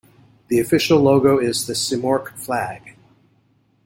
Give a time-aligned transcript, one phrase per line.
[0.47, 2.95] The official logo is the Simorq flag.